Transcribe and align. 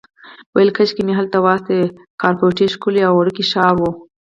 ویل 0.55 0.69
کاشکې 0.77 1.01
مې 1.07 1.13
هلته 1.19 1.37
واستوي، 1.39 1.83
کاپوریتو 2.21 2.71
ښکلی 2.73 3.01
او 3.07 3.13
وړوکی 3.15 3.43
ښار 3.51 3.75
و. 3.79 3.83